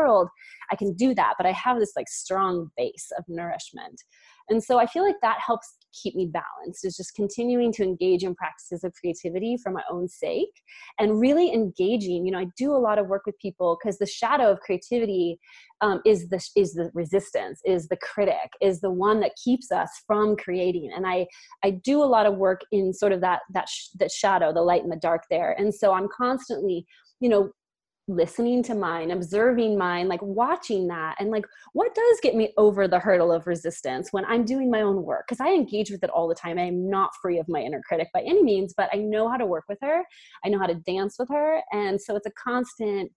[0.71, 1.35] I can do that.
[1.37, 4.03] But I have this like strong base of nourishment.
[4.49, 8.23] And so I feel like that helps keep me balanced is just continuing to engage
[8.23, 10.63] in practices of creativity for my own sake
[10.99, 14.07] and really engaging you know i do a lot of work with people because the
[14.07, 15.39] shadow of creativity
[15.81, 19.91] um, is the is the resistance is the critic is the one that keeps us
[20.07, 21.27] from creating and i
[21.65, 24.63] i do a lot of work in sort of that that sh- that shadow the
[24.63, 26.87] light and the dark there and so i'm constantly
[27.21, 27.51] you know
[28.09, 32.87] listening to mine, observing mine, like watching that, and like what does get me over
[32.87, 35.27] the hurdle of resistance when I'm doing my own work?
[35.27, 36.59] Because I engage with it all the time.
[36.59, 39.47] I'm not free of my inner critic by any means, but I know how to
[39.47, 40.05] work with her.
[40.45, 41.61] I know how to dance with her.
[41.73, 43.11] And so it's a constant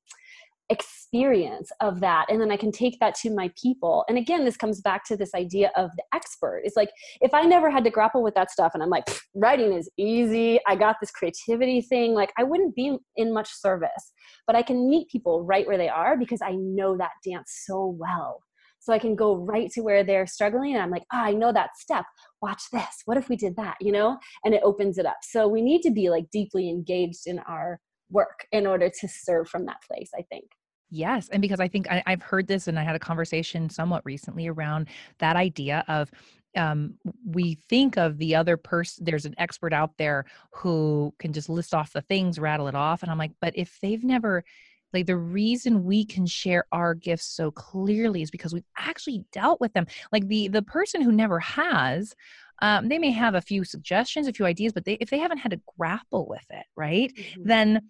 [0.69, 4.05] experience of that and then i can take that to my people.
[4.07, 6.61] And again this comes back to this idea of the expert.
[6.63, 9.73] It's like if i never had to grapple with that stuff and i'm like writing
[9.73, 10.59] is easy.
[10.67, 14.11] I got this creativity thing like i wouldn't be in much service.
[14.45, 17.95] But i can meet people right where they are because i know that dance so
[17.97, 18.41] well.
[18.79, 21.51] So i can go right to where they're struggling and i'm like oh, i know
[21.51, 22.05] that step.
[22.41, 23.01] Watch this.
[23.05, 23.77] What if we did that?
[23.81, 24.17] You know?
[24.45, 25.17] And it opens it up.
[25.23, 27.79] So we need to be like deeply engaged in our
[28.09, 30.45] work in order to serve from that place i think
[30.91, 31.29] Yes.
[31.29, 34.47] And because I think I, have heard this and I had a conversation somewhat recently
[34.47, 34.87] around
[35.19, 36.09] that idea of
[36.55, 41.49] um, we think of the other person, there's an expert out there who can just
[41.49, 43.03] list off the things, rattle it off.
[43.03, 44.43] And I'm like, but if they've never,
[44.91, 49.61] like the reason we can share our gifts so clearly is because we've actually dealt
[49.61, 49.85] with them.
[50.11, 52.15] Like the the person who never has,
[52.63, 55.37] um, they may have a few suggestions, a few ideas, but they if they haven't
[55.37, 57.43] had to grapple with it, right, mm-hmm.
[57.47, 57.81] then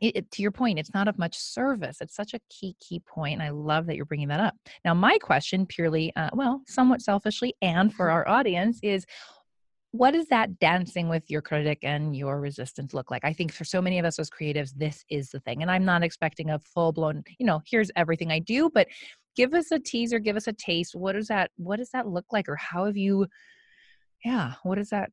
[0.00, 1.98] it, it, to your point, it's not of much service.
[2.00, 4.54] It's such a key, key point, and I love that you're bringing that up.
[4.84, 9.06] Now, my question, purely, uh, well, somewhat selfishly, and for our audience, is
[9.92, 13.24] what does that dancing with your critic and your resistance look like?
[13.24, 15.84] I think for so many of us as creatives, this is the thing, and I'm
[15.84, 18.88] not expecting a full blown, you know, here's everything I do, but
[19.34, 20.94] give us a teaser, give us a taste.
[20.94, 23.26] What does that, what does that look like, or how have you,
[24.24, 25.10] yeah, what is that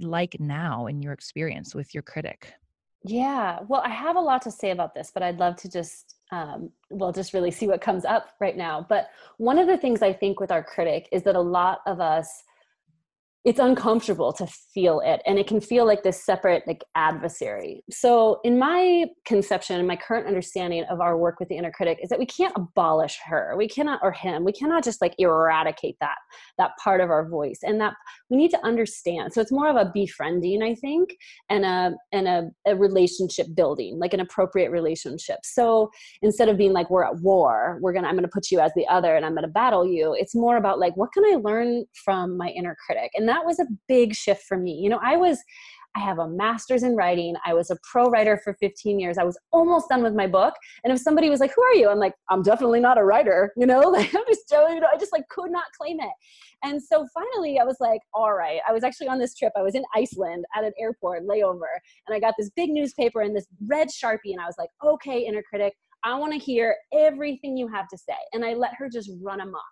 [0.00, 2.54] like now in your experience with your critic?
[3.04, 6.16] Yeah, well, I have a lot to say about this, but I'd love to just,
[6.30, 8.86] um, well, just really see what comes up right now.
[8.88, 12.00] But one of the things I think with our critic is that a lot of
[12.00, 12.44] us
[13.44, 17.82] it's uncomfortable to feel it and it can feel like this separate like adversary.
[17.90, 21.98] So in my conception and my current understanding of our work with the inner critic
[22.02, 23.54] is that we can't abolish her.
[23.56, 24.44] We cannot or him.
[24.44, 26.16] We cannot just like eradicate that
[26.58, 27.94] that part of our voice and that
[28.30, 29.32] we need to understand.
[29.32, 31.16] So it's more of a befriending i think
[31.50, 35.38] and a and a, a relationship building like an appropriate relationship.
[35.42, 35.90] So
[36.22, 37.78] instead of being like we're at war.
[37.80, 40.34] We're gonna i'm gonna put you as the other and i'm gonna battle you it's
[40.34, 43.10] more about like what can i learn from my inner critic?
[43.14, 44.74] And that was a big shift for me.
[44.74, 45.38] You know, I was
[45.94, 47.34] I have a master's in writing.
[47.44, 49.18] I was a pro writer for 15 years.
[49.18, 50.54] I was almost done with my book.
[50.84, 51.88] And if somebody was like, Who are you?
[51.90, 54.96] I'm like, I'm definitely not a writer, you know, like I'm just you know, I
[54.98, 56.12] just like could not claim it.
[56.64, 58.60] And so finally I was like, all right.
[58.68, 59.52] I was actually on this trip.
[59.56, 61.72] I was in Iceland at an airport layover,
[62.06, 65.26] and I got this big newspaper and this red Sharpie, and I was like, okay,
[65.26, 68.16] inner critic, I want to hear everything you have to say.
[68.32, 69.62] And I let her just run amok.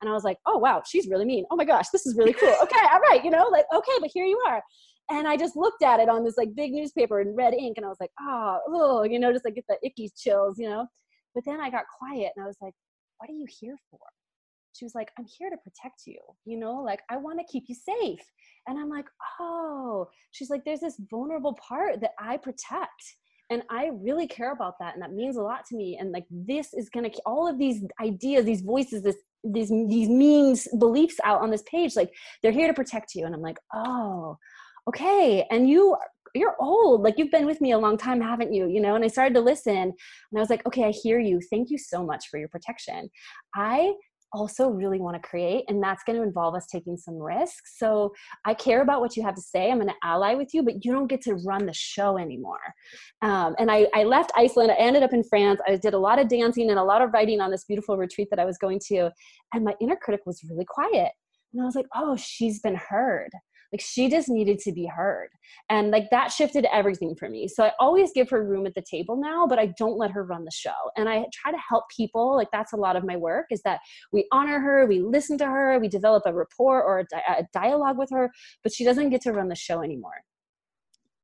[0.00, 1.44] And I was like, oh, wow, she's really mean.
[1.50, 2.54] Oh my gosh, this is really cool.
[2.62, 4.62] Okay, all right, you know, like, okay, but here you are.
[5.10, 7.86] And I just looked at it on this like big newspaper in red ink and
[7.86, 10.86] I was like, oh, oh, you know, just like get the icky chills, you know.
[11.34, 12.74] But then I got quiet and I was like,
[13.18, 14.00] what are you here for?
[14.74, 17.64] She was like, I'm here to protect you, you know, like I want to keep
[17.68, 18.20] you safe.
[18.66, 19.06] And I'm like,
[19.40, 23.16] oh, she's like, there's this vulnerable part that I protect
[23.50, 26.26] and i really care about that and that means a lot to me and like
[26.30, 31.40] this is to all of these ideas these voices this these these means beliefs out
[31.40, 32.10] on this page like
[32.42, 33.24] they're here to protect you.
[33.24, 34.36] And i'm like oh
[34.88, 35.46] okay.
[35.50, 35.96] And you
[36.34, 37.02] you're old.
[37.02, 38.68] Like you've been with me a long time haven't you?
[38.68, 39.76] You know and i started to listen.
[39.76, 39.94] And
[40.36, 41.40] i was like okay i hear you.
[41.50, 43.10] Thank you so much for your protection.
[43.54, 43.92] I
[44.32, 47.78] also really want to create and that's going to involve us taking some risks.
[47.78, 48.12] So
[48.44, 50.84] i care about what you have to say i'm going to ally with you but
[50.84, 52.58] you don't get to run the show anymore.
[53.22, 56.18] Um, and I, I left iceland i ended up in france i did a lot
[56.18, 58.80] of dancing and a lot of writing on this beautiful retreat that i was going
[58.88, 59.10] to
[59.54, 61.12] and my inner critic was really quiet.
[61.52, 63.30] And i was like oh she's been heard
[63.72, 65.28] like she just needed to be heard.
[65.68, 67.48] And like that shifted everything for me.
[67.48, 70.24] So i always give her room at the table now but i don't let her
[70.24, 70.70] run the show.
[70.96, 72.36] And i try to help people.
[72.36, 73.80] Like that's a lot of my work is that
[74.12, 77.44] we honor her we listen to her we develop a rapport or a, di- a
[77.52, 78.30] dialogue with her
[78.62, 80.22] but she doesn't get to run the show anymore.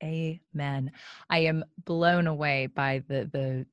[0.03, 0.91] Amen.
[1.31, 3.67] I am blown away by the the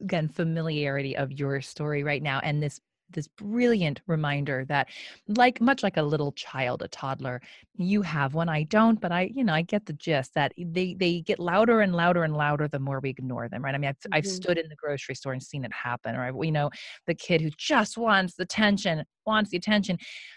[0.00, 2.80] again familiarity of your story right now and this
[3.12, 4.88] this brilliant reminder that
[5.28, 7.40] like much like a little child a toddler
[7.76, 10.94] you have one i don't but i you know i get the gist that they
[10.94, 13.88] they get louder and louder and louder the more we ignore them right i mean
[13.88, 14.14] i've, mm-hmm.
[14.14, 16.70] I've stood in the grocery store and seen it happen or I, you know
[17.06, 19.96] the kid who just wants the attention wants the attention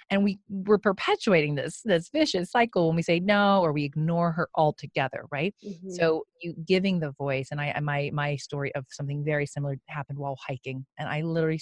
[0.09, 4.31] and we we're perpetuating this this vicious cycle when we say no or we ignore
[4.31, 5.89] her altogether right mm-hmm.
[5.89, 10.19] so you giving the voice and i my my story of something very similar happened
[10.19, 11.59] while hiking and i literally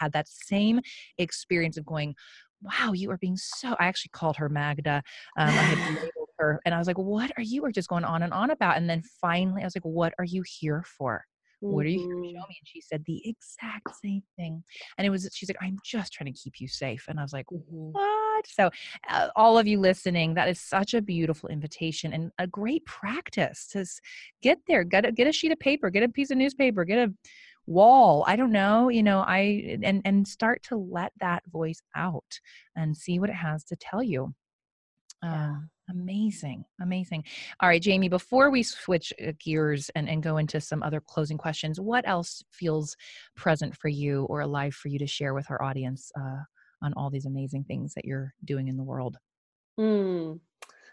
[0.00, 0.80] had that same
[1.18, 2.14] experience of going,
[2.62, 3.74] wow, you are being so.
[3.78, 5.02] I actually called her Magda.
[5.36, 8.04] Um, I had labeled her, and I was like, what are you are just going
[8.04, 8.76] on and on about?
[8.76, 11.24] And then finally, I was like, what are you here for?
[11.62, 12.48] What are you here to show mm-hmm.
[12.48, 12.58] me?
[12.60, 14.64] And she said the exact same thing.
[14.98, 17.04] And it was, she's like, I'm just trying to keep you safe.
[17.08, 17.92] And I was like, mm-hmm.
[17.92, 18.46] what?
[18.48, 18.70] So,
[19.08, 23.68] uh, all of you listening, that is such a beautiful invitation and a great practice
[23.68, 23.86] to
[24.42, 26.98] get there, get a, get a sheet of paper, get a piece of newspaper, get
[26.98, 27.12] a
[27.66, 32.40] wall i don't know you know i and and start to let that voice out
[32.76, 34.32] and see what it has to tell you
[35.22, 35.52] yeah.
[35.52, 35.54] Uh,
[35.90, 37.22] amazing amazing
[37.60, 41.38] all right jaime before we switch uh, gears and, and go into some other closing
[41.38, 42.96] questions what else feels
[43.36, 46.38] present for you or alive for you to share with our audience uh,
[46.82, 49.16] on all these amazing things that you're doing in the world
[49.78, 50.38] mm.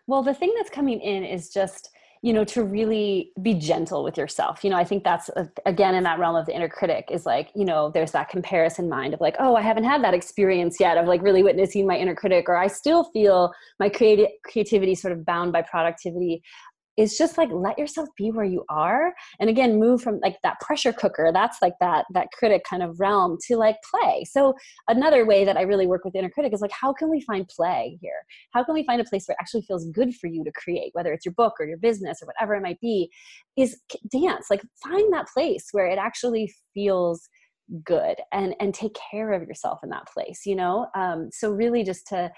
[0.05, 1.89] well the thing that's coming in is just
[2.21, 4.63] you know to really be gentle with yourself.
[4.63, 7.25] You know i think that's a, again in that realm of the inner critic is
[7.25, 10.79] like you know there's that comparison mind of like oh i haven't had that experience
[10.79, 14.95] yet of like really witnessing my inner critic or i still feel my creati- creativity
[14.95, 16.41] sort of bound by productivity
[16.99, 20.59] is just like let yourself be where you are and again move from like that
[20.59, 24.25] pressure cooker that's like that that critic kind of realm to like play.
[24.25, 24.53] So
[24.89, 27.47] another way that i really work with inner critic is like how can we find
[27.47, 28.21] play here?
[28.53, 30.91] How can we find a place where it actually feels good for you to create
[30.93, 33.09] whether it's your book or your business or whatever it might be
[33.57, 33.79] is
[34.11, 34.47] dance.
[34.49, 37.29] Like find that place where it actually feels
[37.85, 40.87] good and and take care of yourself in that place you know?
[40.95, 42.29] Um, so really just to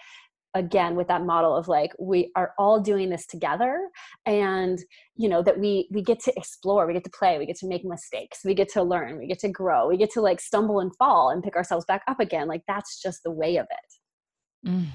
[0.53, 3.87] again with that model of like we are all doing this together
[4.25, 4.79] and
[5.15, 7.67] you know that we we get to explore we get to play we get to
[7.67, 10.79] make mistakes we get to learn we get to grow we get to like stumble
[10.79, 14.69] and fall and pick ourselves back up again like that's just the way of it
[14.69, 14.85] mm.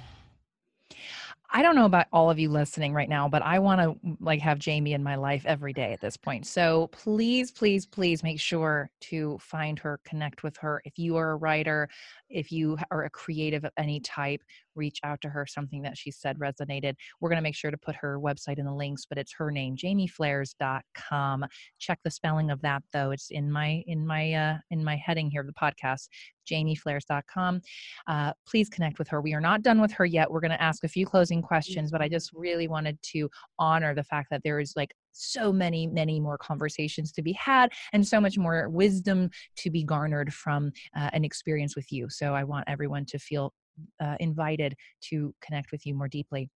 [1.50, 4.40] I don't know about all of you listening right now, but I want to like
[4.40, 6.46] have Jaime in my life every day at this point.
[6.46, 10.82] So please, please, please make sure to find her, connect with her.
[10.84, 11.88] If you are a writer,
[12.28, 14.42] if you are a creative of any type,
[14.74, 15.46] reach out to her.
[15.46, 16.94] Something that she said resonated.
[17.20, 19.50] We're going to make sure to put her website in the links, but it's her
[19.50, 21.44] name, jaimefleres.com.
[21.78, 23.12] Check the spelling of that though.
[23.12, 26.08] It's in my in my uh in my heading here of the podcast
[26.46, 27.60] jaimefleres.com.
[28.06, 29.20] Uh, please connect with her.
[29.20, 30.30] We are not done with her yet.
[30.30, 33.28] We're going to ask a few closing questions, but I just really wanted to
[33.58, 37.70] honor the fact that there is like so many, many more conversations to be had
[37.92, 42.08] and so much more wisdom to be garnered from uh, an experience with you.
[42.10, 43.52] So I want everyone to feel
[44.00, 46.50] uh, invited to connect with you more deeply.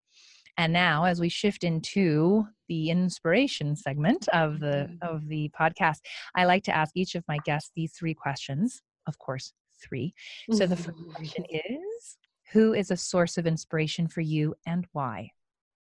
[0.56, 4.96] And now, as we shift into the inspiration segment of the mm-hmm.
[5.02, 6.00] of the podcast,
[6.34, 8.82] I like to ask each of my guests these three questions.
[9.06, 10.14] Of course, three.
[10.52, 12.18] So the first question is
[12.52, 15.30] Who is a source of inspiration for you and why?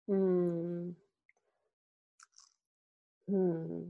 [0.07, 0.91] Hmm.
[3.29, 3.83] Hmm.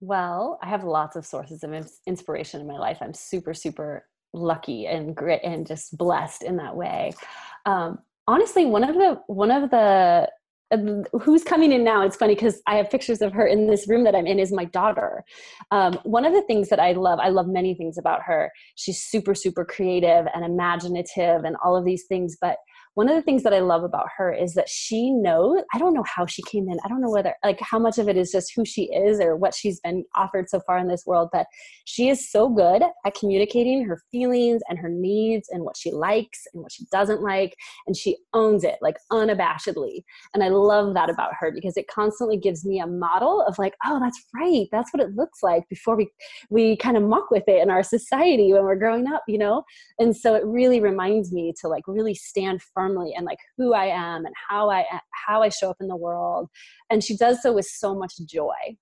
[0.00, 2.98] Well, I have lots of sources of inspiration in my life.
[3.00, 7.12] I'm super, super lucky and great and just blessed in that way.
[7.66, 10.30] Um, honestly, one of the one of the
[11.22, 12.02] who's coming in now?
[12.02, 14.52] It's funny because i have pictures of her in this room that i'm in is
[14.52, 15.24] my daughter.
[15.70, 18.50] Um, one of the things that i love i love many things about her.
[18.76, 22.58] She's super super creative and imaginative and all of these things but
[22.94, 25.94] one of the things that I love about her is that she knows, I don't
[25.94, 26.78] know how she came in.
[26.84, 29.36] I don't know whether, like, how much of it is just who she is or
[29.36, 31.46] what she's been offered so far in this world, but
[31.84, 36.42] she is so good at communicating her feelings and her needs and what she likes
[36.52, 37.54] and what she doesn't like.
[37.86, 40.02] And she owns it, like, unabashedly.
[40.34, 43.74] And I love that about her because it constantly gives me a model of, like,
[43.86, 44.66] oh, that's right.
[44.72, 46.10] That's what it looks like before we,
[46.50, 49.62] we kind of muck with it in our society when we're growing up, you know?
[50.00, 53.74] And so it really reminds me to, like, really stand firm firmly and like who
[53.74, 54.84] I am and how I
[55.26, 56.48] how I show up in the world
[56.90, 58.76] and she does so with so much joy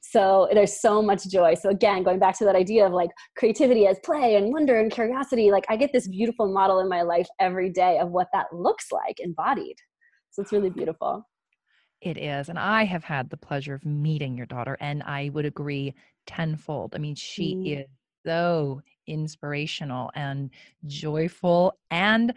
[0.00, 1.54] So there's so much joy.
[1.54, 4.90] So again, going back to that idea of like creativity as play and wonder and
[4.90, 8.46] curiosity, like I get this beautiful model in my life every day of what that
[8.52, 9.76] looks like embodied.
[10.30, 11.26] So it's really beautiful.
[12.00, 12.48] It is.
[12.48, 15.94] And I have had the pleasure of meeting your daughter, and I would agree
[16.26, 16.94] tenfold.
[16.94, 17.80] I mean, she mm.
[17.80, 17.86] is
[18.26, 20.50] so inspirational and
[20.86, 22.32] joyful and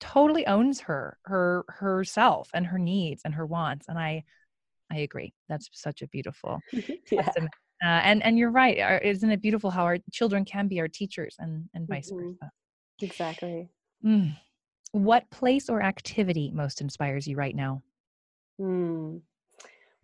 [0.00, 4.22] totally owns her her herself and her needs and her wants and i
[4.92, 6.60] i agree that's such a beautiful
[7.10, 7.28] yeah.
[7.84, 11.36] Uh, and and you're right isn't it beautiful how our children can be our teachers
[11.38, 12.30] and and vice mm-hmm.
[12.30, 12.50] versa
[13.02, 13.68] exactly
[14.04, 14.34] mm.
[14.92, 17.82] what place or activity most inspires you right now
[18.60, 19.20] mm.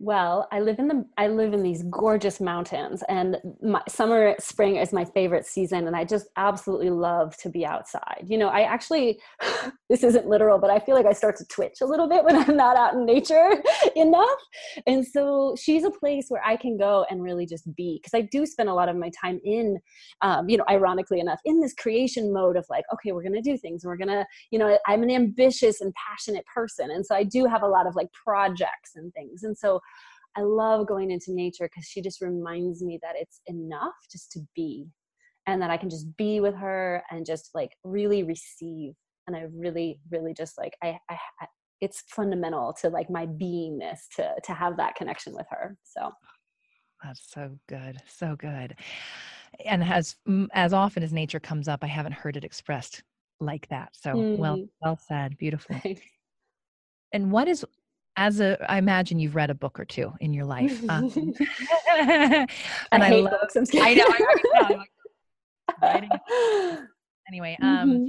[0.03, 4.75] Well, I live in the I live in these gorgeous mountains and my summer spring
[4.75, 8.25] is my favorite season and I just absolutely love to be outside.
[8.27, 9.21] You know, I actually
[9.89, 12.35] this isn't literal, but I feel like I start to twitch a little bit when
[12.35, 13.51] I'm not out in nature
[13.95, 14.27] enough.
[14.85, 18.27] And so she's a place where I can go and really just be because I
[18.29, 19.79] do spend a lot of my time in
[20.21, 23.57] um, you know, ironically enough, in this creation mode of like, okay, we're to do
[23.57, 23.85] things.
[23.85, 26.91] We're to, you know, I'm an ambitious and passionate person.
[26.91, 29.43] And so I do have a lot of like projects and things.
[29.43, 29.79] And so
[30.35, 34.39] I love going into nature because she just reminds me that it's enough just to
[34.55, 34.87] be
[35.47, 38.93] and that I can just be with her and just like really receive.
[39.27, 41.45] And I really, really just like, I, I, I
[41.81, 45.75] it's fundamental to like my beingness to, to have that connection with her.
[45.83, 46.11] So
[47.03, 47.97] that's so good.
[48.07, 48.75] So good.
[49.65, 50.15] And as,
[50.53, 53.03] as often as nature comes up, I haven't heard it expressed
[53.41, 53.89] like that.
[53.93, 54.37] So mm.
[54.37, 55.37] well, well said.
[55.37, 55.75] Beautiful.
[57.13, 57.65] and what is
[58.15, 61.11] as a i imagine you've read a book or two in your life um,
[61.89, 62.47] and i,
[62.91, 64.87] I hate love, books i know I,
[65.81, 66.79] I
[67.27, 68.05] anyway um mm-hmm.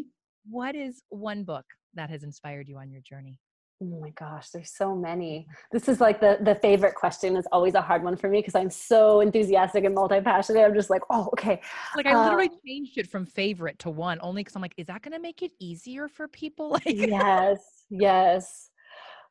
[0.49, 3.39] what is one book that has inspired you on your journey?
[3.83, 5.47] Oh my gosh there's so many.
[5.73, 8.55] This is like the the favorite question is always a hard one for me because
[8.55, 11.61] i'm so enthusiastic and multi-passionate i'm just like oh okay.
[11.97, 14.87] Like i literally uh, changed it from favorite to one only because i'm like is
[14.87, 16.71] that going to make it easier for people?
[16.71, 17.59] Like yes
[17.91, 18.71] yes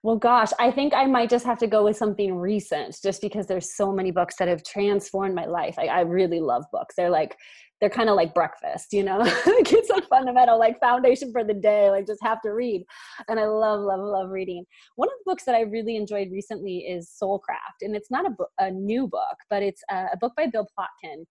[0.03, 3.47] well, gosh, I think I might just have to go with something recent just because
[3.47, 5.75] there's so many books that have transformed my life.
[5.79, 6.95] I, I really love books.
[6.95, 7.37] They're like,
[7.79, 9.21] they're kind of like breakfast, you know?
[9.23, 12.83] it's a fundamental like foundation for the day, like just have to read.
[13.29, 14.65] And I love, love, love reading.
[14.97, 17.79] One of the books that I really enjoyed recently is Soulcraft.
[17.81, 21.23] And it's not a, a new book, but it's a, a book by Bill Plotkin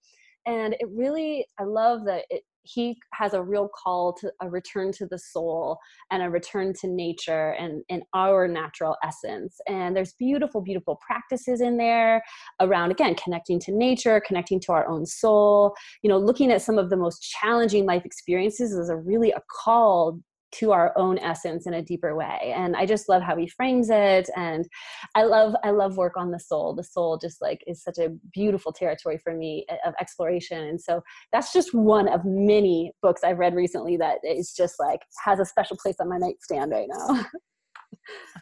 [0.46, 4.92] and it really i love that it he has a real call to a return
[4.92, 5.78] to the soul
[6.10, 9.60] and a return to nature and, and our natural essence.
[9.68, 12.22] And there's beautiful, beautiful practices in there
[12.60, 16.78] around, again, connecting to nature, connecting to our own soul, you know, looking at some
[16.78, 20.20] of the most challenging life experiences is a really a call
[20.52, 23.88] to our own essence in a deeper way and i just love how he frames
[23.90, 24.68] it and
[25.14, 28.10] i love i love work on the soul the soul just like is such a
[28.32, 33.22] beautiful territory for me eh, of exploration and so that's just one of many books
[33.24, 36.88] i've read recently that is just like has a special place on my nightstand right
[36.88, 37.24] now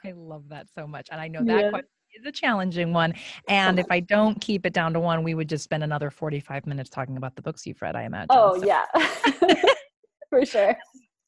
[0.05, 1.71] i love that so much and i know that yeah.
[1.71, 1.89] question
[2.19, 3.15] is a challenging one.
[3.49, 6.67] And if I don't keep it down to one, we would just spend another 45
[6.67, 8.29] minutes talking about the books you've read, I imagine.
[8.31, 8.67] Oh, so.
[8.67, 8.85] yeah.
[10.31, 10.77] For sure.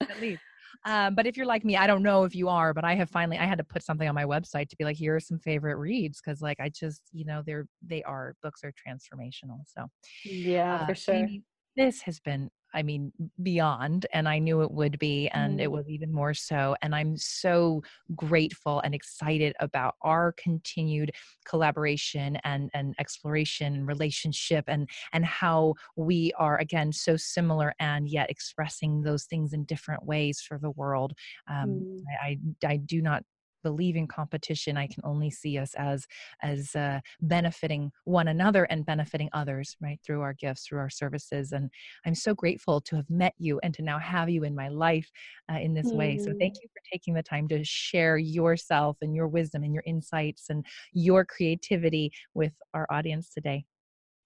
[0.00, 0.42] At least.
[0.84, 3.10] Um, but if you're like me, I don't know if you are, but I have
[3.10, 5.38] finally I had to put something on my website to be like, here are some
[5.38, 9.60] favorite reads because like I just you know they're they are books are transformational.
[9.66, 9.86] So
[10.24, 11.14] yeah, uh, for sure.
[11.14, 11.42] Amy,
[11.76, 13.12] this has been I mean,
[13.42, 16.76] beyond, and I knew it would be, and it was even more so.
[16.82, 17.82] And I'm so
[18.14, 21.12] grateful and excited about our continued
[21.44, 28.30] collaboration and, and exploration relationship and, and how we are, again, so similar and yet
[28.30, 31.12] expressing those things in different ways for the world.
[31.48, 32.02] Um, mm.
[32.22, 33.24] I, I, I do not
[33.62, 36.06] believe in competition i can only see us as
[36.42, 41.52] as uh, benefiting one another and benefiting others right through our gifts through our services
[41.52, 41.70] and
[42.06, 45.10] i'm so grateful to have met you and to now have you in my life
[45.52, 45.96] uh, in this mm.
[45.96, 46.62] way so thank mm.
[46.62, 50.64] you for taking the time to share yourself and your wisdom and your insights and
[50.92, 53.64] your creativity with our audience today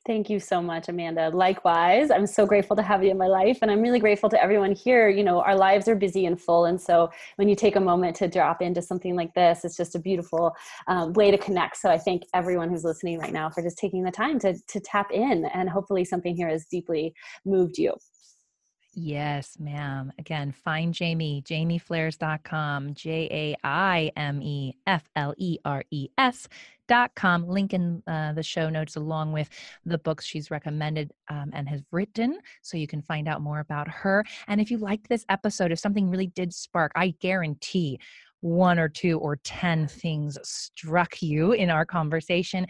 [0.07, 1.30] Thank you so much, Amanda.
[1.30, 3.59] Likewise, I'm so grateful to have you in my life.
[3.61, 5.09] And I'm really grateful to everyone here.
[5.09, 6.66] You know, our lives are busy and full.
[6.66, 9.96] And so when you take a moment to drop into something like this, it's just
[9.96, 10.54] a beautiful
[10.86, 11.78] um, way to connect.
[11.78, 14.78] So I thank everyone who's listening right now for just taking the time to, to
[14.78, 15.44] tap in.
[15.46, 17.12] And hopefully something here has deeply
[17.44, 17.92] moved you.
[18.98, 20.11] Yes, ma'am.
[20.18, 26.48] Again, find Jaime, jaimefleres.com, J A I M E F L E R E S
[27.14, 27.47] com.
[27.47, 29.49] Link in uh, the show notes along with
[29.84, 33.89] the books she's recommended um, and has written, so you can find out more about
[33.89, 34.24] her.
[34.49, 37.99] And if you liked this episode, if something really did spark, I guarantee
[38.41, 42.66] one or two or 10 things struck you in our conversation,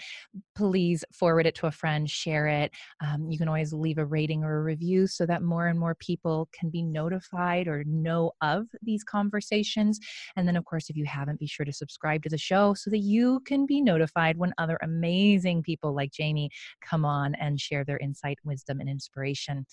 [0.55, 2.71] please forward it to a friend, share it.
[3.05, 5.95] Um, you can always leave a rating or a review so that more and more
[5.97, 9.99] people can be notified or know of these conversations.
[10.37, 12.91] And then, of course, if you haven't, be sure to subscribe to the show so
[12.91, 16.51] that you can be notified when other amazing people like Jaime
[16.81, 19.67] come on and share their insight, wisdom, and inspiration.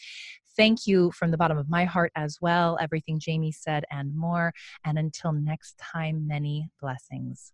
[0.56, 4.54] Thank you from the bottom of my heart as well, everything Jaime said and more.
[4.86, 7.51] And until next time, many blessings.